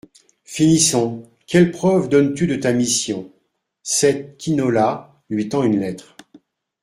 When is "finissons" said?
0.45-1.29